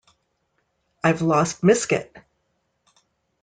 I've 1.03 1.21
lost 1.21 1.61
Misket. 1.61 2.23